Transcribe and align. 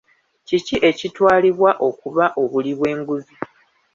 Kiki 0.47 0.75
ekitwalibwa 0.89 1.71
okuba 1.87 2.25
obuli 2.41 2.71
bw'enguzi? 2.77 3.35